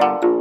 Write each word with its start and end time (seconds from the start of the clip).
Mm-hmm. 0.00 0.37